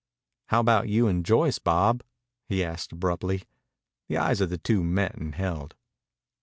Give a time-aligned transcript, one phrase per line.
[0.47, 2.01] "How about you and Joyce, Bob?"
[2.49, 3.43] he asked abruptly.
[4.09, 5.75] The eyes of the two met and held.